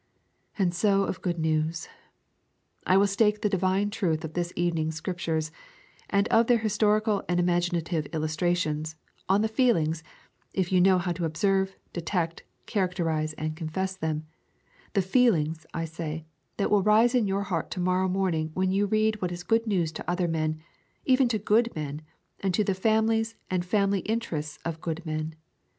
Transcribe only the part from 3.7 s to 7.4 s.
truth of this evening's Scriptures, and of their historical and